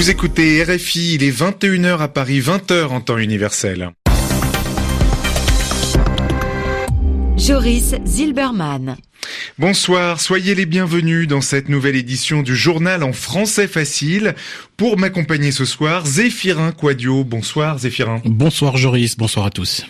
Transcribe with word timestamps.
Vous 0.00 0.08
écoutez 0.08 0.64
RFI, 0.64 1.16
il 1.16 1.22
est 1.22 1.30
21h 1.30 1.98
à 1.98 2.08
Paris, 2.08 2.40
20h 2.40 2.86
en 2.86 3.02
temps 3.02 3.18
universel. 3.18 3.90
Joris 7.36 7.94
Zilberman. 8.06 8.96
Bonsoir, 9.58 10.18
soyez 10.18 10.54
les 10.54 10.64
bienvenus 10.64 11.28
dans 11.28 11.42
cette 11.42 11.68
nouvelle 11.68 11.96
édition 11.96 12.40
du 12.40 12.56
journal 12.56 13.02
en 13.02 13.12
français 13.12 13.68
facile. 13.68 14.34
Pour 14.78 14.96
m'accompagner 14.96 15.52
ce 15.52 15.66
soir, 15.66 16.06
Zéphirin 16.06 16.72
Quadio. 16.72 17.22
Bonsoir 17.22 17.76
Zéphirin. 17.76 18.22
Bonsoir 18.24 18.78
Joris, 18.78 19.18
bonsoir 19.18 19.44
à 19.44 19.50
tous. 19.50 19.84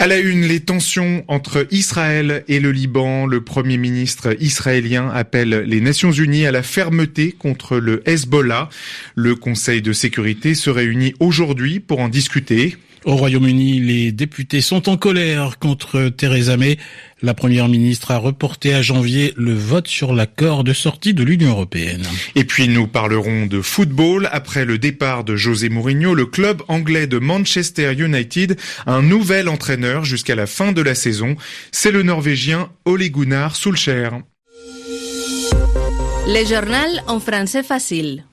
À 0.00 0.06
la 0.06 0.18
une, 0.18 0.42
les 0.42 0.60
tensions 0.60 1.24
entre 1.26 1.66
Israël 1.72 2.44
et 2.46 2.60
le 2.60 2.70
Liban. 2.70 3.26
Le 3.26 3.40
Premier 3.40 3.78
ministre 3.78 4.36
israélien 4.40 5.10
appelle 5.10 5.64
les 5.66 5.80
Nations 5.80 6.12
Unies 6.12 6.46
à 6.46 6.52
la 6.52 6.62
fermeté 6.62 7.32
contre 7.32 7.78
le 7.78 8.08
Hezbollah. 8.08 8.68
Le 9.16 9.34
Conseil 9.34 9.82
de 9.82 9.92
sécurité 9.92 10.54
se 10.54 10.70
réunit 10.70 11.14
aujourd'hui 11.18 11.80
pour 11.80 11.98
en 11.98 12.08
discuter. 12.08 12.76
Au 13.04 13.16
Royaume-Uni, 13.16 13.80
les 13.80 14.12
députés 14.12 14.60
sont 14.60 14.88
en 14.88 14.96
colère 14.96 15.58
contre 15.58 16.08
Theresa 16.08 16.56
May. 16.56 16.78
La 17.22 17.34
première 17.34 17.68
ministre 17.68 18.10
a 18.10 18.18
reporté 18.18 18.74
à 18.74 18.82
janvier 18.82 19.34
le 19.36 19.54
vote 19.54 19.88
sur 19.88 20.12
l'accord 20.12 20.62
de 20.62 20.72
sortie 20.72 21.14
de 21.14 21.24
l'Union 21.24 21.50
européenne. 21.50 22.06
Et 22.34 22.44
puis 22.44 22.68
nous 22.68 22.86
parlerons 22.86 23.46
de 23.46 23.60
football. 23.60 24.28
Après 24.30 24.64
le 24.64 24.78
départ 24.78 25.24
de 25.24 25.36
José 25.36 25.68
Mourinho, 25.68 26.14
le 26.14 26.26
club 26.26 26.62
anglais 26.68 27.06
de 27.06 27.18
Manchester 27.18 27.92
United 27.92 28.58
a 28.86 28.92
un 28.92 29.02
nouvel 29.02 29.48
entraîneur 29.48 30.04
jusqu'à 30.04 30.34
la 30.34 30.46
fin 30.46 30.72
de 30.72 30.82
la 30.82 30.94
saison. 30.94 31.36
C'est 31.72 31.90
le 31.90 32.02
Norvégien 32.02 32.70
Ole 32.84 33.08
Gunnar 33.10 33.56
Solskjaer. 33.56 34.10
Le 36.30 36.44
journal 36.46 37.02
en 37.06 37.20
français 37.20 37.62
facile. 37.62 38.27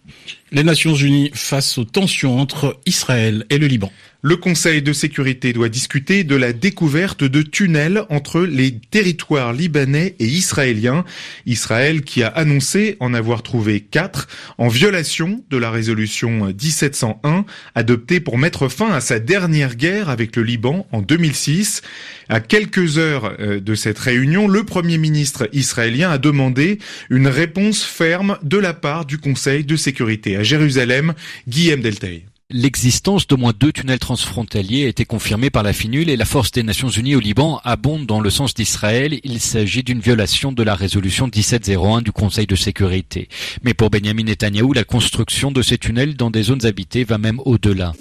Les 0.51 0.63
Nations 0.63 0.95
Unies 0.95 1.31
face 1.33 1.77
aux 1.77 1.85
tensions 1.85 2.39
entre 2.39 2.79
Israël 2.85 3.45
et 3.49 3.57
le 3.57 3.67
Liban. 3.67 3.91
Le 4.21 4.37
Conseil 4.37 4.81
de 4.81 4.91
sécurité 4.91 5.53
doit 5.53 5.69
discuter 5.69 6.23
de 6.23 6.35
la 6.35 6.51
découverte 6.51 7.23
de 7.23 7.43
tunnels 7.43 8.05
entre 8.09 8.41
les 8.41 8.79
territoires 8.79 9.53
libanais 9.53 10.15
et 10.17 10.25
israéliens. 10.25 11.05
Israël 11.45 12.01
qui 12.01 12.23
a 12.23 12.29
annoncé 12.29 12.97
en 12.99 13.13
avoir 13.13 13.43
trouvé 13.43 13.81
quatre 13.81 14.27
en 14.57 14.67
violation 14.67 15.43
de 15.51 15.57
la 15.57 15.69
résolution 15.69 16.47
1701 16.47 17.45
adoptée 17.75 18.19
pour 18.19 18.39
mettre 18.39 18.67
fin 18.67 18.91
à 18.91 18.99
sa 18.99 19.19
dernière 19.19 19.75
guerre 19.75 20.09
avec 20.09 20.35
le 20.35 20.41
Liban 20.41 20.87
en 20.91 21.01
2006. 21.03 21.83
À 22.27 22.39
quelques 22.39 22.97
heures 22.97 23.35
euh, 23.39 23.59
de 23.59 23.75
cette 23.75 23.99
réunion, 23.99 24.47
le 24.47 24.63
Premier 24.63 24.97
ministre 24.97 25.47
israélien 25.53 26.09
a 26.09 26.17
demandé 26.17 26.79
une 27.11 27.27
réponse 27.27 27.83
ferme 27.83 28.39
de 28.41 28.57
la 28.57 28.73
part 28.73 29.05
du 29.05 29.19
Conseil 29.19 29.65
de 29.65 29.75
sécurité 29.75 29.94
à 30.01 30.43
Jérusalem, 30.43 31.13
Guillaume 31.47 31.81
Deltay. 31.81 32.25
L'existence 32.51 33.25
d'au 33.25 33.37
moins 33.37 33.53
deux 33.59 33.71
tunnels 33.71 33.97
transfrontaliers 33.97 34.85
a 34.85 34.89
été 34.89 35.03
confirmée 35.03 35.49
par 35.49 35.63
la 35.63 35.73
FINUL 35.73 36.09
et 36.09 36.15
la 36.15 36.25
force 36.25 36.51
des 36.51 36.61
Nations 36.61 36.89
Unies 36.89 37.15
au 37.15 37.19
Liban 37.19 37.59
abonde 37.63 38.05
dans 38.05 38.19
le 38.19 38.29
sens 38.29 38.53
d'Israël. 38.53 39.19
Il 39.23 39.39
s'agit 39.39 39.81
d'une 39.81 39.99
violation 39.99 40.51
de 40.51 40.61
la 40.61 40.75
résolution 40.75 41.25
1701 41.25 42.03
du 42.03 42.11
Conseil 42.11 42.45
de 42.45 42.55
sécurité. 42.55 43.29
Mais 43.63 43.73
pour 43.73 43.89
Benjamin 43.89 44.23
Netanyahu, 44.23 44.73
la 44.75 44.83
construction 44.83 45.51
de 45.51 45.63
ces 45.63 45.79
tunnels 45.79 46.15
dans 46.15 46.29
des 46.29 46.43
zones 46.43 46.65
habitées 46.67 47.03
va 47.03 47.17
même 47.17 47.39
au-delà. 47.45 47.93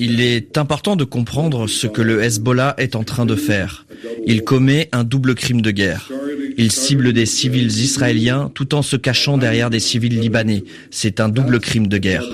Il 0.00 0.20
est 0.20 0.58
important 0.58 0.96
de 0.96 1.04
comprendre 1.04 1.68
ce 1.68 1.86
que 1.86 2.02
le 2.02 2.22
Hezbollah 2.22 2.74
est 2.78 2.96
en 2.96 3.04
train 3.04 3.26
de 3.26 3.36
faire. 3.36 3.86
Il 4.26 4.42
commet 4.42 4.88
un 4.90 5.04
double 5.04 5.36
crime 5.36 5.60
de 5.60 5.70
guerre. 5.70 6.10
Il 6.60 6.72
cible 6.72 7.12
des 7.12 7.24
civils 7.24 7.68
israéliens 7.68 8.50
tout 8.52 8.74
en 8.74 8.82
se 8.82 8.96
cachant 8.96 9.38
derrière 9.38 9.70
des 9.70 9.78
civils 9.78 10.18
libanais. 10.18 10.64
C'est 10.90 11.20
un 11.20 11.28
double 11.28 11.60
crime 11.60 11.86
de 11.86 11.98
guerre. 11.98 12.24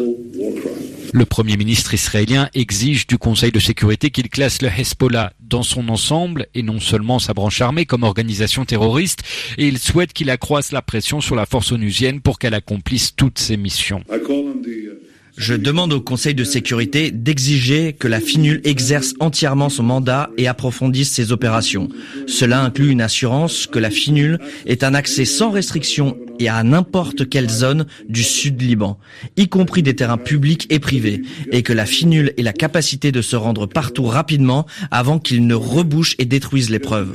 Le 1.13 1.27
Premier 1.27 1.59
ministre 1.59 1.93
israélien 1.93 2.49
exige 2.55 3.07
du 3.07 3.19
Conseil 3.19 3.53
de 3.53 3.61
sécurité 3.61 4.11
qu'il 4.11 4.31
classe 4.31 4.63
le 4.63 4.69
Hezbollah 4.69 5.35
dans 5.41 5.63
son 5.63 5.91
ensemble 5.91 6.47
et 6.55 6.63
non 6.63 6.81
seulement 6.81 7.19
sa 7.19 7.35
branche 7.35 7.61
armée 7.61 7.85
comme 7.85 8.03
organisation 8.03 8.65
terroriste 8.65 9.21
et 9.59 9.69
il 9.69 9.79
souhaite 9.79 10.15
qu'il 10.15 10.31
accroisse 10.31 10.73
la 10.73 10.81
pression 10.81 11.21
sur 11.21 11.37
la 11.37 11.45
force 11.45 11.71
onusienne 11.71 12.23
pour 12.23 12.39
qu'elle 12.39 12.55
accomplisse 12.55 13.15
toutes 13.15 13.39
ses 13.39 13.59
missions. 13.59 14.03
Je 15.37 15.55
demande 15.55 15.93
au 15.93 16.01
Conseil 16.01 16.35
de 16.35 16.45
sécurité 16.45 17.11
d'exiger 17.11 17.93
que 17.93 18.07
la 18.07 18.21
FINUL 18.21 18.61
exerce 18.63 19.15
entièrement 19.19 19.69
son 19.69 19.83
mandat 19.83 20.31
et 20.39 20.47
approfondisse 20.47 21.11
ses 21.11 21.33
opérations. 21.33 21.89
Cela 22.29 22.63
inclut 22.63 22.91
une 22.91 23.01
assurance 23.01 23.67
que 23.67 23.81
la 23.81 23.91
FINUL 23.91 24.39
ait 24.67 24.85
un 24.85 24.95
accès 24.95 25.25
sans 25.25 25.51
restriction 25.51 26.17
et 26.39 26.49
à 26.49 26.63
n'importe 26.63 27.29
quelle 27.29 27.51
zone 27.51 27.87
du 28.09 28.23
sud 28.23 28.63
Liban, 28.63 28.97
y 29.37 29.49
compris 29.49 29.83
des 29.83 29.97
terrains 29.97 30.19
publics 30.19 30.69
et 30.71 30.79
privés, 30.79 31.23
et 31.51 31.63
que 31.63 31.73
la 31.73 31.87
FINUL 31.87 32.33
ait 32.37 32.43
la 32.43 32.53
capacité 32.53 33.11
de 33.11 33.21
se 33.21 33.35
rendre 33.35 33.67
partout 33.67 34.05
rapidement 34.05 34.67
avant 34.93 35.19
qu'il 35.19 35.49
ne 35.49 35.55
rebouche 35.55 36.15
et 36.19 36.27
détruise 36.27 36.71
les 36.71 36.79
preuves. 36.79 37.13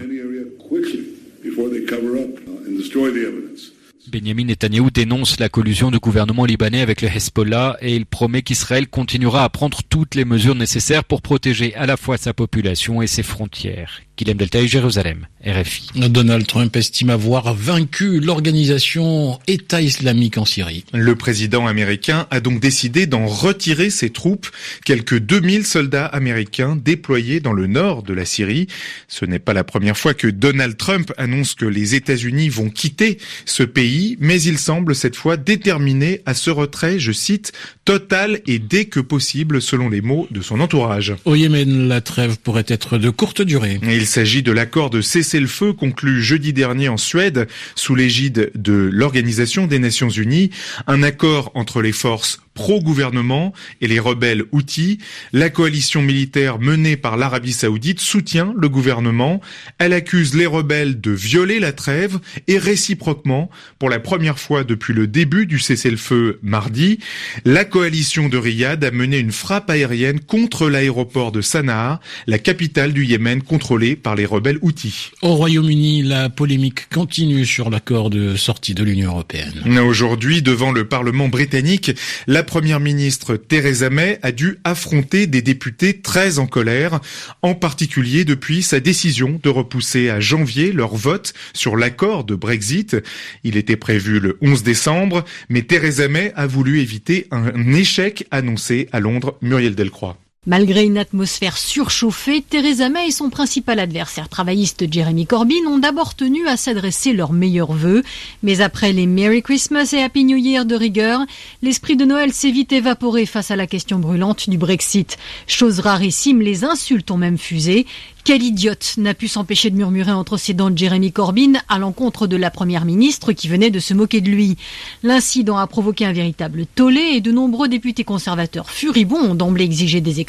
Benjamin 4.07 4.45
Netanyahu 4.45 4.91
dénonce 4.91 5.39
la 5.39 5.49
collusion 5.49 5.91
du 5.91 5.99
gouvernement 5.99 6.45
libanais 6.45 6.81
avec 6.81 7.01
le 7.01 7.09
Hezbollah 7.09 7.77
et 7.81 7.95
il 7.95 8.05
promet 8.05 8.41
qu'Israël 8.41 8.87
continuera 8.87 9.43
à 9.43 9.49
prendre 9.49 9.81
toutes 9.87 10.15
les 10.15 10.25
mesures 10.25 10.55
nécessaires 10.55 11.03
pour 11.03 11.21
protéger 11.21 11.75
à 11.75 11.85
la 11.85 11.97
fois 11.97 12.17
sa 12.17 12.33
population 12.33 13.01
et 13.01 13.07
ses 13.07 13.23
frontières. 13.23 14.01
Guillaume 14.19 14.37
Delta 14.37 14.65
Jérusalem, 14.65 15.27
RFI. 15.45 16.09
Donald 16.09 16.45
Trump 16.45 16.75
estime 16.75 17.09
avoir 17.09 17.53
vaincu 17.53 18.19
l'organisation 18.19 19.39
État 19.47 19.81
islamique 19.81 20.37
en 20.37 20.43
Syrie. 20.43 20.83
Le 20.93 21.15
président 21.15 21.67
américain 21.67 22.27
a 22.29 22.41
donc 22.41 22.59
décidé 22.59 23.05
d'en 23.05 23.27
retirer 23.27 23.89
ses 23.89 24.09
troupes, 24.09 24.47
quelques 24.83 25.19
2000 25.19 25.65
soldats 25.65 26.05
américains 26.05 26.75
déployés 26.75 27.39
dans 27.39 27.53
le 27.53 27.67
nord 27.67 28.03
de 28.03 28.13
la 28.13 28.25
Syrie. 28.25 28.67
Ce 29.07 29.23
n'est 29.23 29.39
pas 29.39 29.53
la 29.53 29.63
première 29.63 29.97
fois 29.97 30.13
que 30.13 30.27
Donald 30.27 30.75
Trump 30.75 31.13
annonce 31.15 31.53
que 31.53 31.65
les 31.65 31.95
États-Unis 31.95 32.49
vont 32.49 32.69
quitter 32.69 33.19
ce 33.45 33.63
pays, 33.63 34.17
mais 34.19 34.41
il 34.41 34.57
semble 34.57 34.95
cette 34.95 35.15
fois 35.15 35.37
déterminé 35.37 36.23
à 36.25 36.33
ce 36.33 36.49
retrait, 36.49 36.99
je 36.99 37.13
cite, 37.13 37.53
total 37.85 38.41
et 38.47 38.59
dès 38.59 38.83
que 38.83 38.99
possible, 38.99 39.61
selon 39.61 39.87
les 39.87 40.01
mots 40.01 40.27
de 40.29 40.41
son 40.41 40.59
entourage. 40.59 41.15
Au 41.23 41.35
Yémen, 41.35 41.87
la 41.87 42.01
trêve 42.01 42.37
pourrait 42.37 42.65
être 42.67 42.97
de 42.97 43.09
courte 43.09 43.41
durée. 43.41 43.79
Il 43.81 44.08
s'agit 44.09 44.43
de 44.43 44.51
l'accord 44.51 44.89
de 44.89 45.01
cessez-le-feu 45.01 45.73
conclu 45.73 46.21
jeudi 46.21 46.51
dernier 46.51 46.89
en 46.89 46.97
Suède 46.97 47.47
sous 47.75 47.95
l'égide 47.95 48.51
de 48.55 48.89
l'Organisation 48.91 49.67
des 49.67 49.79
Nations 49.79 50.09
Unies, 50.09 50.49
un 50.87 51.03
accord 51.03 51.51
entre 51.53 51.81
les 51.81 51.91
forces 51.91 52.41
pro-gouvernement 52.59 53.53
et 53.79 53.87
les 53.87 53.99
rebelles 53.99 54.43
Houthis. 54.51 54.97
La 55.31 55.49
coalition 55.49 56.01
militaire 56.01 56.59
menée 56.59 56.97
par 56.97 57.15
l'Arabie 57.15 57.53
saoudite 57.53 58.01
soutient 58.01 58.53
le 58.57 58.67
gouvernement. 58.67 59.39
Elle 59.77 59.93
accuse 59.93 60.35
les 60.35 60.45
rebelles 60.45 60.99
de 60.99 61.11
violer 61.11 61.61
la 61.61 61.71
trêve 61.71 62.19
et 62.49 62.57
réciproquement, 62.57 63.49
pour 63.79 63.89
la 63.89 63.99
première 64.01 64.39
fois 64.39 64.65
depuis 64.65 64.93
le 64.93 65.07
début 65.07 65.45
du 65.45 65.57
cessez-le-feu 65.57 66.39
mardi, 66.41 66.99
la 67.45 67.63
coalition 67.63 68.27
de 68.27 68.37
Riyad 68.37 68.83
a 68.83 68.91
mené 68.91 69.19
une 69.19 69.31
frappe 69.31 69.69
aérienne 69.69 70.19
contre 70.19 70.69
l'aéroport 70.69 71.31
de 71.31 71.39
Sanaa, 71.39 72.01
la 72.27 72.39
capitale 72.39 72.91
du 72.91 73.05
Yémen 73.05 73.41
contrôlée 73.41 73.95
par 73.95 74.15
les 74.15 74.25
rebelles 74.25 74.59
Houthis. 74.61 75.11
Au 75.21 75.35
Royaume-Uni, 75.35 76.03
la 76.03 76.29
polémique 76.29 76.89
continue 76.89 77.45
sur 77.45 77.69
l'accord 77.69 78.09
de 78.09 78.35
sortie 78.35 78.73
de 78.73 78.83
l'Union 78.83 79.11
européenne. 79.11 79.63
Aujourd'hui, 79.79 80.41
devant 80.41 80.73
le 80.73 80.89
Parlement 80.89 81.29
britannique, 81.29 81.91
la 82.27 82.43
première 82.49 82.79
ministre 82.79 83.35
Theresa 83.35 83.91
May 83.91 84.17
a 84.23 84.31
dû 84.31 84.57
affronter 84.63 85.27
des 85.27 85.43
députés 85.43 86.01
très 86.01 86.39
en 86.39 86.47
colère, 86.47 86.99
en 87.43 87.53
particulier 87.53 88.25
depuis 88.25 88.63
sa 88.63 88.79
décision 88.79 89.39
de 89.43 89.49
repousser 89.49 90.09
à 90.09 90.19
janvier 90.19 90.71
leur 90.71 90.95
vote 90.95 91.35
sur 91.53 91.77
l'accord 91.77 92.23
de 92.23 92.33
Brexit. 92.33 92.97
Il 93.43 93.55
était 93.55 93.77
prévu 93.77 94.19
le 94.19 94.39
11 94.41 94.63
décembre, 94.63 95.25
mais 95.49 95.61
Theresa 95.61 96.07
May 96.07 96.33
a 96.35 96.47
voulu 96.47 96.79
éviter 96.79 97.27
un 97.29 97.71
échec 97.71 98.25
annoncé 98.31 98.89
à 98.91 98.99
Londres. 98.99 99.37
Muriel 99.43 99.75
Delcroix. 99.75 100.17
Malgré 100.47 100.85
une 100.85 100.97
atmosphère 100.97 101.57
surchauffée, 101.57 102.41
Theresa 102.41 102.87
May 102.87 103.09
et 103.09 103.11
son 103.11 103.29
principal 103.29 103.77
adversaire 103.77 104.29
travailliste 104.29 104.89
Jeremy 104.89 105.27
Corbyn 105.27 105.67
ont 105.67 105.79
d'abord 105.79 106.15
tenu 106.15 106.47
à 106.47 106.55
s'adresser 106.55 107.11
leurs 107.11 107.33
meilleurs 107.33 107.73
vœux. 107.73 108.03
Mais 108.41 108.61
après 108.61 108.93
les 108.93 109.05
Merry 109.05 109.43
Christmas 109.43 109.89
et 109.91 110.01
Happy 110.01 110.23
New 110.23 110.37
Year 110.37 110.65
de 110.65 110.75
rigueur, 110.75 111.25
l'esprit 111.61 111.97
de 111.97 112.05
Noël 112.05 112.31
s'est 112.31 112.51
vite 112.51 112.71
évaporé 112.71 113.25
face 113.25 113.51
à 113.51 113.57
la 113.57 113.67
question 113.67 113.99
brûlante 113.99 114.49
du 114.49 114.57
Brexit. 114.57 115.17
Chose 115.45 115.81
rarissime, 115.81 116.41
les 116.41 116.63
insultes 116.63 117.11
ont 117.11 117.17
même 117.17 117.37
fusé. 117.37 117.85
Quel 118.25 118.43
idiote 118.43 118.95
n'a 118.97 119.13
pu 119.15 119.27
s'empêcher 119.27 119.71
de 119.71 119.75
murmurer 119.75 120.11
entre 120.11 120.37
ses 120.37 120.53
dents 120.53 120.69
de 120.69 120.77
Jeremy 120.77 121.11
Corbyn 121.11 121.53
à 121.67 121.79
l'encontre 121.79 122.27
de 122.27 122.35
la 122.35 122.51
première 122.51 122.85
ministre 122.85 123.31
qui 123.31 123.47
venait 123.47 123.71
de 123.71 123.79
se 123.79 123.93
moquer 123.93 124.21
de 124.21 124.29
lui? 124.29 124.55
L'incident 125.01 125.57
a 125.57 125.65
provoqué 125.65 126.05
un 126.05 126.13
véritable 126.13 126.65
tollé 126.67 127.01
et 127.01 127.21
de 127.21 127.31
nombreux 127.31 127.67
députés 127.67 128.03
conservateurs 128.03 128.69
furibonds 128.69 129.31
ont 129.31 129.35
d'emblée 129.35 129.63
exigé 129.63 129.99
des 129.99 130.19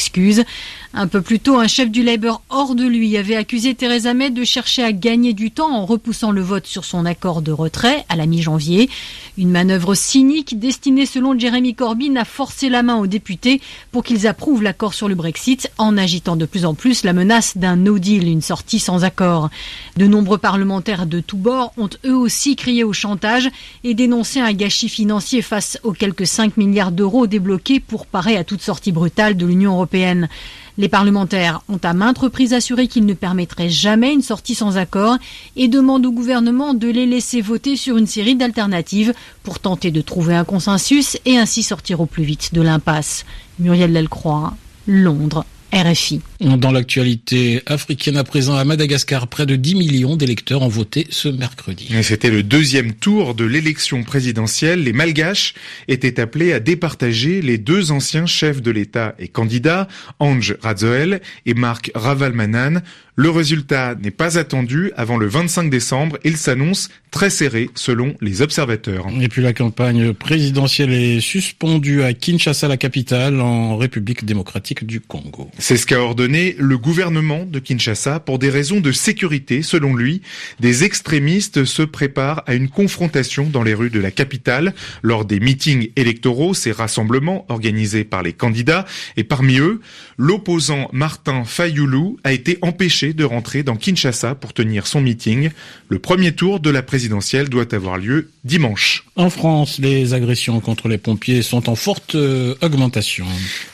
Un 0.93 1.07
peu 1.07 1.21
plus 1.21 1.39
tôt, 1.39 1.57
un 1.57 1.69
chef 1.69 1.91
du 1.91 2.03
Labour 2.03 2.43
hors 2.49 2.75
de 2.75 2.85
lui 2.85 3.17
avait 3.17 3.37
accusé 3.37 3.75
Theresa 3.75 4.13
May 4.13 4.31
de 4.31 4.43
chercher 4.43 4.83
à 4.83 4.93
gagner 4.93 5.35
du 5.35 5.53
temps 5.53 5.71
en 5.71 5.87
repoussant 5.87 6.33
le 6.33 6.41
vote 6.41 6.67
sur 6.67 6.85
son 6.85 7.07
accord 7.07 7.43
de 7.43 7.53
retrait 7.53 8.05
à 8.09 8.17
la 8.17 8.27
mi-janvier. 8.27 8.91
Une 9.39 9.51
manœuvre 9.51 9.95
cynique 9.95 10.59
destinée 10.59 11.07
selon 11.07 11.39
Jeremy 11.39 11.75
Corbyn 11.75 12.17
à 12.17 12.25
forcer 12.25 12.69
la 12.69 12.83
main 12.83 12.97
aux 12.97 13.07
députés 13.07 13.61
pour 13.93 14.03
qu'ils 14.03 14.27
approuvent 14.27 14.63
l'accord 14.63 14.95
sur 14.95 15.09
le 15.09 15.15
Brexit 15.15 15.71
en 15.79 15.97
agitant 15.97 16.35
de 16.35 16.47
plus 16.47 16.65
en 16.65 16.75
plus 16.75 17.05
la 17.05 17.13
menace 17.13 17.57
d'un 17.57 17.77
no 17.77 17.99
deal, 17.99 18.27
une 18.27 18.43
sortie 18.43 18.81
sans 18.81 19.05
accord. 19.05 19.49
De 19.97 20.07
nombreux 20.07 20.39
parlementaires 20.39 21.07
de 21.07 21.21
tous 21.21 21.37
bords 21.37 21.73
ont 21.77 21.91
eux 22.05 22.17
aussi 22.17 22.57
crié 22.57 22.83
au 22.85 22.93
chantage 22.93 23.49
et 23.85 23.95
dénoncé 23.95 24.41
un 24.41 24.53
gâchis 24.53 24.89
financier 24.89 25.43
face 25.43 25.79
aux 25.85 25.93
quelques 25.93 26.27
5 26.27 26.57
milliards 26.57 26.93
d'euros 26.93 27.27
débloqués 27.27 27.81
pour 27.81 28.07
parer 28.07 28.37
à 28.37 28.45
toute 28.45 28.63
sortie 28.63 28.93
brutale 28.93 29.37
de 29.37 29.47
l'Union 29.47 29.75
européenne. 29.75 29.90
Les 29.93 30.89
parlementaires 30.89 31.61
ont 31.69 31.81
à 31.83 31.93
maintes 31.93 32.19
reprises 32.19 32.55
assuré 32.55 32.89
qu'ils 32.89 33.07
ne 33.07 33.15
permettraient 33.15 33.69
jamais 33.69 34.13
une 34.13 34.23
sortie 34.23 34.55
sans 34.55 34.77
accord 34.77 35.17
et 35.57 35.69
demandent 35.69 36.07
au 36.07 36.13
gouvernement 36.13 36.75
de 36.75 36.89
les 36.89 37.07
laisser 37.07 37.41
voter 37.41 37.77
sur 37.77 37.97
une 37.97 38.07
série 38.07 38.37
d'alternatives 38.37 39.13
pour 39.43 39.59
tenter 39.59 39.91
de 39.91 40.01
trouver 40.01 40.35
un 40.35 40.45
consensus 40.45 41.19
et 41.27 41.37
ainsi 41.37 41.63
sortir 41.63 42.01
au 42.01 42.07
plus 42.07 42.25
vite 42.25 42.55
de 42.55 42.63
l'impasse. 42.63 43.25
Muriel 43.59 43.93
Delcroix, 43.93 44.55
Londres. 44.87 45.45
RFI. 45.73 46.21
Dans 46.41 46.73
l'actualité 46.73 47.63
africaine 47.67 48.17
à 48.17 48.25
présent, 48.25 48.57
à 48.57 48.65
Madagascar, 48.65 49.29
près 49.29 49.45
de 49.45 49.57
10 49.57 49.75
millions 49.75 50.17
d'électeurs 50.17 50.63
ont 50.63 50.69
voté 50.69 51.07
ce 51.11 51.29
mercredi. 51.29 51.91
C'était 52.03 52.31
le 52.31 52.43
deuxième 52.43 52.95
tour 52.95 53.35
de 53.35 53.45
l'élection 53.45 54.05
présidentielle. 54.05 54.83
Les 54.85 54.95
Malgaches 54.95 55.53
étaient 55.87 56.19
appelés 56.19 56.55
à 56.55 56.61
départager 56.61 57.43
les 57.43 57.59
deux 57.59 57.93
anciens 57.93 58.25
chefs 58.25 58.63
de 58.63 58.71
l'État 58.71 59.15
et 59.19 59.29
candidats, 59.29 59.87
Ange 60.19 60.57
Radzoel 60.63 61.21
et 61.45 61.53
Marc 61.53 61.91
Ravalmanan. 61.95 62.81
Le 63.17 63.29
résultat 63.29 63.97
n'est 64.03 64.11
pas 64.11 64.39
attendu 64.39 64.93
avant 64.97 65.19
le 65.19 65.27
25 65.27 65.69
décembre. 65.69 66.17
Il 66.25 66.39
s'annonce 66.39 66.89
très 67.11 67.29
serré 67.29 67.69
selon 67.75 68.15
les 68.23 68.41
observateurs. 68.41 69.09
Et 69.21 69.29
puis 69.29 69.43
la 69.43 69.53
campagne 69.53 70.15
présidentielle 70.15 70.93
est 70.93 71.21
suspendue 71.21 72.03
à 72.03 72.15
Kinshasa, 72.15 72.67
la 72.67 72.79
capitale, 72.79 73.43
en 73.43 73.77
République 73.77 74.25
démocratique 74.25 74.87
du 74.87 75.01
Congo. 75.01 75.51
C'est 75.59 75.77
ce 75.77 75.85
qu'a 75.85 76.01
ordonné 76.01 76.30
le 76.31 76.79
gouvernement 76.79 77.45
de 77.45 77.59
Kinshasa 77.59 78.21
pour 78.21 78.39
des 78.39 78.51
raisons 78.51 78.81
de 78.81 78.93
sécurité. 78.93 79.63
Selon 79.63 79.95
lui, 79.95 80.23
des 80.61 80.85
extrémistes 80.85 81.65
se 81.65 81.83
préparent 81.83 82.43
à 82.47 82.55
une 82.55 82.69
confrontation 82.69 83.49
dans 83.49 83.63
les 83.63 83.75
rues 83.75 83.91
de 83.91 84.01
la 84.01 84.11
capitale 84.11 84.75
lors 85.03 85.25
des 85.25 85.41
meetings 85.41 85.91
électoraux, 85.97 86.55
ces 86.55 86.73
rassemblements 86.73 87.47
organisés 87.49 88.05
par 88.05 88.23
les 88.23 88.33
candidats. 88.33 88.87
Et 89.17 89.25
parmi 89.25 89.59
eux, 89.59 89.81
l'opposant 90.19 90.89
Martin 90.93 91.45
Fayoulou 91.45 92.19
a 92.25 92.33
été 92.33 92.59
empêché 92.63 93.13
de 93.13 93.25
rentrer 93.25 93.63
dans 93.63 93.77
Kinshasa 93.77 94.35
pour 94.35 94.53
tenir 94.53 94.87
son 94.87 95.01
meeting. 95.01 95.51
Le 95.89 95.99
premier 95.99 96.33
tour 96.33 96.61
de 96.61 96.71
la 96.71 96.83
présidentielle 96.83 97.49
doit 97.49 97.75
avoir 97.75 97.99
lieu 97.99 98.31
dimanche. 98.45 99.05
En 99.17 99.31
France, 99.31 99.79
les 99.79 100.15
agressions 100.15 100.61
contre 100.61 100.89
les 100.89 100.99
pompiers 100.99 101.43
sont 101.43 101.69
en 101.69 101.75
forte 101.75 102.15
euh, 102.15 102.55
augmentation. 102.63 103.27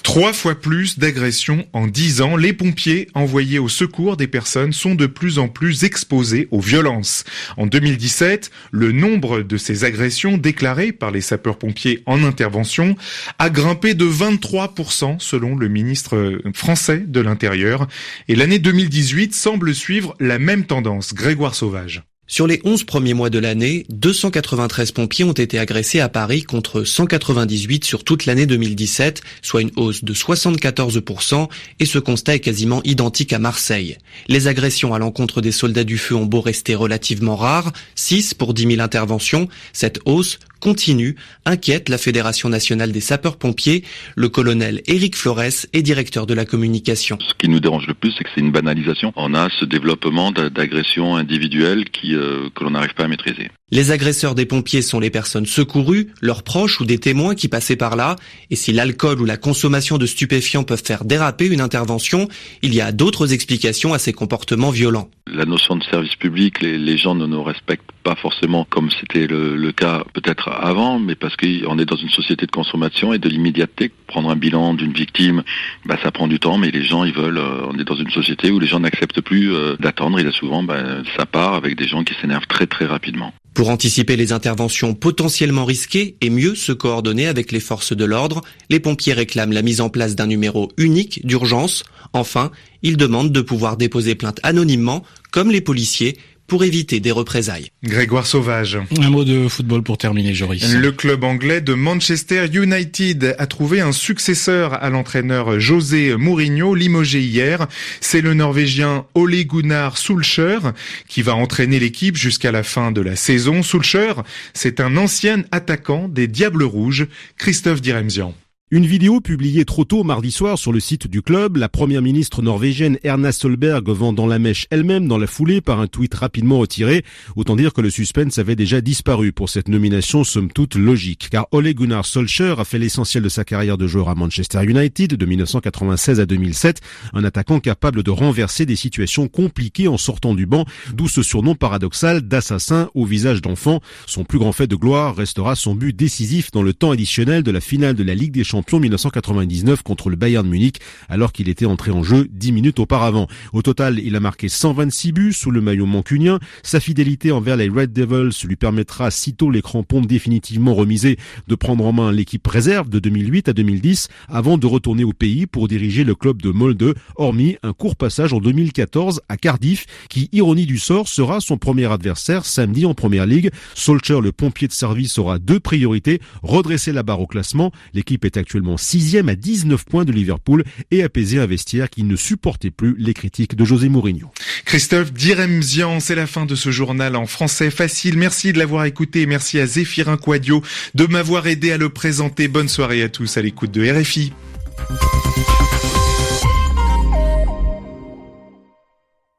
Trois 0.02 0.32
fois 0.32 0.54
plus 0.54 0.98
d'agressions 0.98 1.66
en 1.72 1.86
dix 1.86 2.20
ans. 2.20 2.36
Les 2.46 2.52
pompiers 2.52 3.08
envoyés 3.14 3.58
au 3.58 3.68
secours 3.68 4.16
des 4.16 4.28
personnes 4.28 4.72
sont 4.72 4.94
de 4.94 5.06
plus 5.06 5.40
en 5.40 5.48
plus 5.48 5.82
exposés 5.82 6.46
aux 6.52 6.60
violences. 6.60 7.24
En 7.56 7.66
2017, 7.66 8.52
le 8.70 8.92
nombre 8.92 9.40
de 9.40 9.56
ces 9.56 9.82
agressions 9.82 10.38
déclarées 10.38 10.92
par 10.92 11.10
les 11.10 11.22
sapeurs-pompiers 11.22 12.04
en 12.06 12.22
intervention 12.22 12.94
a 13.40 13.50
grimpé 13.50 13.94
de 13.94 14.04
23% 14.04 15.18
selon 15.18 15.56
le 15.56 15.66
ministre 15.66 16.40
français 16.54 17.02
de 17.04 17.18
l'Intérieur. 17.18 17.88
Et 18.28 18.36
l'année 18.36 18.60
2018 18.60 19.34
semble 19.34 19.74
suivre 19.74 20.14
la 20.20 20.38
même 20.38 20.66
tendance. 20.66 21.14
Grégoire 21.14 21.56
Sauvage. 21.56 22.04
Sur 22.28 22.48
les 22.48 22.60
11 22.64 22.82
premiers 22.82 23.14
mois 23.14 23.30
de 23.30 23.38
l'année, 23.38 23.86
293 23.88 24.90
pompiers 24.90 25.24
ont 25.24 25.32
été 25.32 25.60
agressés 25.60 26.00
à 26.00 26.08
Paris 26.08 26.42
contre 26.42 26.82
198 26.82 27.84
sur 27.84 28.02
toute 28.02 28.26
l'année 28.26 28.46
2017, 28.46 29.22
soit 29.42 29.62
une 29.62 29.70
hausse 29.76 30.02
de 30.02 30.12
74%, 30.12 31.48
et 31.78 31.86
ce 31.86 32.00
constat 32.00 32.34
est 32.34 32.40
quasiment 32.40 32.82
identique 32.82 33.32
à 33.32 33.38
Marseille. 33.38 33.96
Les 34.26 34.48
agressions 34.48 34.92
à 34.92 34.98
l'encontre 34.98 35.40
des 35.40 35.52
soldats 35.52 35.84
du 35.84 35.98
feu 35.98 36.16
ont 36.16 36.26
beau 36.26 36.40
rester 36.40 36.74
relativement 36.74 37.36
rares, 37.36 37.72
6 37.94 38.34
pour 38.34 38.54
10 38.54 38.70
000 38.70 38.80
interventions, 38.80 39.48
cette 39.72 40.00
hausse 40.04 40.40
continue 40.60 41.16
inquiète 41.44 41.88
la 41.88 41.98
Fédération 41.98 42.48
nationale 42.48 42.92
des 42.92 43.00
sapeurs-pompiers. 43.00 43.84
Le 44.14 44.28
colonel 44.28 44.82
Éric 44.86 45.16
Flores 45.16 45.66
est 45.72 45.82
directeur 45.82 46.26
de 46.26 46.34
la 46.34 46.44
communication. 46.44 47.18
Ce 47.20 47.34
qui 47.34 47.48
nous 47.48 47.60
dérange 47.60 47.86
le 47.86 47.94
plus, 47.94 48.12
c'est 48.16 48.24
que 48.24 48.30
c'est 48.34 48.40
une 48.40 48.52
banalisation. 48.52 49.12
On 49.16 49.34
a 49.34 49.48
ce 49.60 49.64
développement 49.64 50.32
d'agressions 50.32 51.16
individuelles 51.16 51.84
euh, 52.04 52.48
que 52.54 52.64
l'on 52.64 52.70
n'arrive 52.70 52.94
pas 52.94 53.04
à 53.04 53.08
maîtriser. 53.08 53.50
Les 53.72 53.90
agresseurs 53.90 54.36
des 54.36 54.46
pompiers 54.46 54.80
sont 54.80 55.00
les 55.00 55.10
personnes 55.10 55.44
secourues, 55.44 56.12
leurs 56.22 56.44
proches 56.44 56.80
ou 56.80 56.84
des 56.84 56.98
témoins 56.98 57.34
qui 57.34 57.48
passaient 57.48 57.74
par 57.74 57.96
là. 57.96 58.14
Et 58.48 58.54
si 58.54 58.72
l'alcool 58.72 59.20
ou 59.20 59.24
la 59.24 59.36
consommation 59.36 59.98
de 59.98 60.06
stupéfiants 60.06 60.62
peuvent 60.62 60.84
faire 60.84 61.04
déraper 61.04 61.48
une 61.48 61.60
intervention, 61.60 62.28
il 62.62 62.72
y 62.76 62.80
a 62.80 62.92
d'autres 62.92 63.32
explications 63.32 63.92
à 63.92 63.98
ces 63.98 64.12
comportements 64.12 64.70
violents. 64.70 65.10
La 65.26 65.46
notion 65.46 65.74
de 65.74 65.82
service 65.82 66.14
public, 66.14 66.60
les, 66.60 66.96
gens 66.96 67.16
ne 67.16 67.26
nous 67.26 67.42
respectent 67.42 67.90
pas 68.04 68.14
forcément 68.14 68.64
comme 68.70 68.88
c'était 69.00 69.26
le, 69.26 69.72
cas 69.72 70.04
peut-être 70.14 70.48
avant, 70.48 71.00
mais 71.00 71.16
parce 71.16 71.34
qu'on 71.34 71.76
est 71.80 71.86
dans 71.86 71.96
une 71.96 72.10
société 72.10 72.46
de 72.46 72.52
consommation 72.52 73.14
et 73.14 73.18
de 73.18 73.28
l'immédiateté. 73.28 73.90
Prendre 74.06 74.30
un 74.30 74.36
bilan 74.36 74.74
d'une 74.74 74.92
victime, 74.92 75.42
bah, 75.86 75.98
ça 76.04 76.12
prend 76.12 76.28
du 76.28 76.38
temps, 76.38 76.56
mais 76.56 76.70
les 76.70 76.84
gens, 76.84 77.02
ils 77.02 77.12
veulent. 77.12 77.38
Euh, 77.38 77.66
on 77.68 77.76
est 77.80 77.84
dans 77.84 77.96
une 77.96 78.10
société 78.10 78.52
où 78.52 78.60
les 78.60 78.68
gens 78.68 78.78
n'acceptent 78.78 79.22
plus 79.22 79.52
euh, 79.52 79.74
d'attendre. 79.80 80.20
Et 80.20 80.22
là, 80.22 80.30
souvent, 80.30 80.62
bah, 80.62 81.02
ça 81.16 81.26
part 81.26 81.54
avec 81.54 81.74
des 81.74 81.88
gens 81.88 82.04
qui 82.04 82.14
s'énervent 82.20 82.46
très 82.46 82.68
très 82.68 82.86
rapidement. 82.86 83.32
Pour 83.56 83.70
anticiper 83.70 84.16
les 84.16 84.32
interventions 84.32 84.92
potentiellement 84.92 85.64
risquées 85.64 86.18
et 86.20 86.28
mieux 86.28 86.54
se 86.54 86.72
coordonner 86.72 87.26
avec 87.26 87.52
les 87.52 87.58
forces 87.58 87.96
de 87.96 88.04
l'ordre, 88.04 88.42
les 88.68 88.80
pompiers 88.80 89.14
réclament 89.14 89.54
la 89.54 89.62
mise 89.62 89.80
en 89.80 89.88
place 89.88 90.14
d'un 90.14 90.26
numéro 90.26 90.70
unique 90.76 91.26
d'urgence. 91.26 91.82
Enfin, 92.12 92.52
ils 92.82 92.98
demandent 92.98 93.32
de 93.32 93.40
pouvoir 93.40 93.78
déposer 93.78 94.14
plainte 94.14 94.40
anonymement, 94.42 95.04
comme 95.30 95.50
les 95.50 95.62
policiers, 95.62 96.18
pour 96.46 96.64
éviter 96.64 97.00
des 97.00 97.12
représailles. 97.12 97.70
Grégoire 97.82 98.26
Sauvage. 98.26 98.78
Un 99.00 99.10
mot 99.10 99.24
de 99.24 99.48
football 99.48 99.82
pour 99.82 99.98
terminer, 99.98 100.34
Joris. 100.34 100.74
Le 100.74 100.92
club 100.92 101.24
anglais 101.24 101.60
de 101.60 101.74
Manchester 101.74 102.46
United 102.52 103.36
a 103.38 103.46
trouvé 103.46 103.80
un 103.80 103.92
successeur 103.92 104.74
à 104.74 104.90
l'entraîneur 104.90 105.58
José 105.60 106.16
Mourinho, 106.16 106.74
limogé 106.74 107.20
hier. 107.20 107.66
C'est 108.00 108.20
le 108.20 108.34
Norvégien 108.34 109.06
Ole 109.14 109.44
Gunnar 109.44 109.98
Solskjaer 109.98 110.72
qui 111.08 111.22
va 111.22 111.34
entraîner 111.34 111.78
l'équipe 111.78 112.16
jusqu'à 112.16 112.52
la 112.52 112.62
fin 112.62 112.92
de 112.92 113.00
la 113.00 113.16
saison. 113.16 113.62
Solskjaer, 113.62 114.22
c'est 114.54 114.80
un 114.80 114.96
ancien 114.96 115.44
attaquant 115.52 116.08
des 116.08 116.28
Diables 116.28 116.64
Rouges, 116.64 117.06
Christophe 117.36 117.80
Diremzian. 117.80 118.34
Une 118.72 118.84
vidéo 118.84 119.20
publiée 119.20 119.64
trop 119.64 119.84
tôt 119.84 120.02
mardi 120.02 120.32
soir 120.32 120.58
sur 120.58 120.72
le 120.72 120.80
site 120.80 121.06
du 121.06 121.22
club, 121.22 121.56
la 121.56 121.68
première 121.68 122.02
ministre 122.02 122.42
norvégienne 122.42 122.98
Erna 123.04 123.30
Solberg 123.30 123.88
vendant 123.90 124.26
la 124.26 124.40
mèche 124.40 124.66
elle-même 124.70 125.06
dans 125.06 125.18
la 125.18 125.28
foulée 125.28 125.60
par 125.60 125.78
un 125.78 125.86
tweet 125.86 126.12
rapidement 126.14 126.58
retiré. 126.58 127.04
Autant 127.36 127.54
dire 127.54 127.72
que 127.72 127.80
le 127.80 127.90
suspense 127.90 128.38
avait 128.38 128.56
déjà 128.56 128.80
disparu 128.80 129.30
pour 129.30 129.50
cette 129.50 129.68
nomination 129.68 130.24
somme 130.24 130.50
toute 130.50 130.74
logique, 130.74 131.28
car 131.30 131.46
Ole 131.52 131.74
Gunnar 131.74 132.04
Solskjaer 132.04 132.58
a 132.58 132.64
fait 132.64 132.80
l'essentiel 132.80 133.22
de 133.22 133.28
sa 133.28 133.44
carrière 133.44 133.78
de 133.78 133.86
joueur 133.86 134.08
à 134.08 134.16
Manchester 134.16 134.64
United 134.64 135.14
de 135.14 135.26
1996 135.26 136.18
à 136.18 136.26
2007, 136.26 136.80
un 137.12 137.22
attaquant 137.22 137.60
capable 137.60 138.02
de 138.02 138.10
renverser 138.10 138.66
des 138.66 138.74
situations 138.74 139.28
compliquées 139.28 139.86
en 139.86 139.96
sortant 139.96 140.34
du 140.34 140.46
banc, 140.46 140.64
d'où 140.92 141.06
ce 141.06 141.22
surnom 141.22 141.54
paradoxal 141.54 142.20
d'assassin 142.20 142.90
au 142.94 143.04
visage 143.04 143.42
d'enfant. 143.42 143.80
Son 144.06 144.24
plus 144.24 144.40
grand 144.40 144.50
fait 144.50 144.66
de 144.66 144.74
gloire 144.74 145.14
restera 145.14 145.54
son 145.54 145.76
but 145.76 145.94
décisif 145.94 146.50
dans 146.50 146.64
le 146.64 146.74
temps 146.74 146.90
additionnel 146.90 147.44
de 147.44 147.52
la 147.52 147.60
finale 147.60 147.94
de 147.94 148.02
la 148.02 148.16
Ligue 148.16 148.32
des 148.32 148.42
Champions 148.42 148.55
champion 148.56 148.80
1999 148.80 149.82
contre 149.82 150.08
le 150.08 150.16
Bayern 150.16 150.48
Munich 150.48 150.80
alors 151.10 151.32
qu'il 151.32 151.50
était 151.50 151.66
entré 151.66 151.90
en 151.90 152.02
jeu 152.02 152.26
10 152.30 152.52
minutes 152.52 152.78
auparavant. 152.78 153.28
Au 153.52 153.60
total, 153.60 153.98
il 153.98 154.16
a 154.16 154.20
marqué 154.20 154.48
126 154.48 155.12
buts 155.12 155.32
sous 155.34 155.50
le 155.50 155.60
maillot 155.60 155.84
mancunien. 155.84 156.38
Sa 156.62 156.80
fidélité 156.80 157.32
envers 157.32 157.56
les 157.56 157.68
Red 157.68 157.92
Devils 157.92 158.46
lui 158.46 158.56
permettra, 158.56 159.10
sitôt 159.10 159.50
les 159.50 159.60
crampons 159.60 160.00
définitivement 160.00 160.74
remisés, 160.74 161.18
de 161.48 161.54
prendre 161.54 161.84
en 161.84 161.92
main 161.92 162.12
l'équipe 162.12 162.46
réserve 162.46 162.88
de 162.88 162.98
2008 162.98 163.50
à 163.50 163.52
2010 163.52 164.08
avant 164.28 164.56
de 164.56 164.66
retourner 164.66 165.04
au 165.04 165.12
pays 165.12 165.46
pour 165.46 165.68
diriger 165.68 166.04
le 166.04 166.14
club 166.14 166.40
de 166.40 166.50
Molde, 166.50 166.94
hormis 167.16 167.56
un 167.62 167.74
court 167.74 167.96
passage 167.96 168.32
en 168.32 168.38
2014 168.38 169.20
à 169.28 169.36
Cardiff 169.36 169.84
qui, 170.08 170.30
ironie 170.32 170.66
du 170.66 170.78
sort, 170.78 171.08
sera 171.08 171.40
son 171.40 171.58
premier 171.58 171.92
adversaire 171.92 172.46
samedi 172.46 172.86
en 172.86 172.94
première 172.94 173.26
ligue. 173.26 173.50
Solcher, 173.74 174.20
le 174.22 174.32
pompier 174.32 174.66
de 174.66 174.72
service, 174.72 175.18
aura 175.18 175.38
deux 175.38 175.60
priorités. 175.60 176.20
Redresser 176.42 176.92
la 176.92 177.02
barre 177.02 177.20
au 177.20 177.26
classement. 177.26 177.72
L'équipe 177.92 178.24
est 178.24 178.36
actuellement 178.46 178.76
sixième 178.76 179.28
à 179.28 179.34
19 179.34 179.84
points 179.84 180.04
de 180.04 180.12
Liverpool 180.12 180.62
et 180.92 181.02
apaiser 181.02 181.40
un 181.40 181.46
vestiaire 181.46 181.90
qui 181.90 182.04
ne 182.04 182.14
supportait 182.14 182.70
plus 182.70 182.94
les 182.96 183.12
critiques 183.12 183.56
de 183.56 183.64
José 183.64 183.88
Mourinho. 183.88 184.30
Christophe 184.64 185.12
Diremzian, 185.12 185.98
c'est 185.98 186.14
la 186.14 186.28
fin 186.28 186.46
de 186.46 186.54
ce 186.54 186.70
journal 186.70 187.16
en 187.16 187.26
français 187.26 187.72
facile. 187.72 188.16
Merci 188.16 188.52
de 188.52 188.58
l'avoir 188.58 188.84
écouté. 188.84 189.26
Merci 189.26 189.58
à 189.58 189.66
Zéphirin 189.66 190.16
Quadio 190.16 190.62
de 190.94 191.06
m'avoir 191.06 191.48
aidé 191.48 191.72
à 191.72 191.76
le 191.76 191.88
présenter. 191.88 192.46
Bonne 192.46 192.68
soirée 192.68 193.02
à 193.02 193.08
tous 193.08 193.36
à 193.36 193.42
l'écoute 193.42 193.72
de 193.72 193.90
RFI. 193.90 194.32